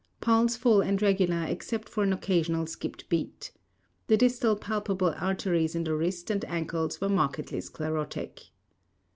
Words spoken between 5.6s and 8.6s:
in the wrist and ankles were markedly sclerotic.